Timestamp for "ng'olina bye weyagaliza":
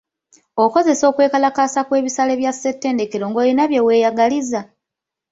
3.29-4.61